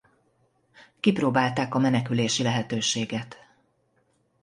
[0.99, 3.37] Kipróbálták a menekülési lehetőséget.